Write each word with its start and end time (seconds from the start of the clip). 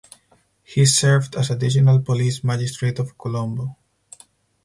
He 0.63 0.83
served 0.87 1.35
as 1.35 1.51
additional 1.51 1.99
police 1.99 2.43
magistrate 2.43 2.97
of 2.97 3.15
Colombo. 3.19 3.77